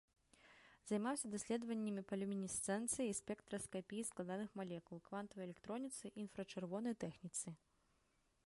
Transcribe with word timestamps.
Займаўся 0.91 1.27
даследаваннямі 1.33 2.03
па 2.11 2.17
люмінесцэнцыі 2.21 3.07
і 3.11 3.17
спектраскапіі 3.21 4.07
складаных 4.11 4.49
малекул, 4.61 4.97
квантавай 5.11 5.45
электроніцы, 5.49 6.05
інфрачырвонай 6.25 6.95
тэхніцы. 7.05 7.47